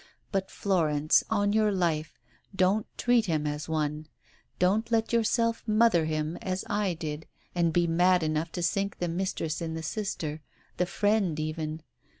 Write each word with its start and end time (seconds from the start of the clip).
But, 0.31 0.49
Florence, 0.49 1.23
on 1.29 1.53
your 1.53 1.71
life, 1.71 2.17
don't 2.55 2.87
treat 2.97 3.27
him 3.27 3.45
as 3.45 3.69
one. 3.69 4.07
Don't 4.57 4.89
let 4.91 5.13
yourself 5.13 5.61
* 5.65 5.67
mother' 5.67 6.05
him 6.05 6.37
as 6.37 6.65
I 6.67 6.95
did 6.95 7.27
and 7.53 7.71
be 7.71 7.85
mad 7.85 8.23
enough 8.23 8.51
to 8.53 8.63
sink 8.63 8.97
the 8.97 9.07
mistress 9.07 9.61
in 9.61 9.75
the 9.75 9.83
sister, 9.83 10.41
the 10.77 10.87
friend 10.87 11.39
even. 11.39 11.83